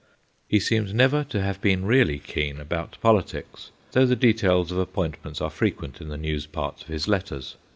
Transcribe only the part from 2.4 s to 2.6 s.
64 THE GHOSTS OF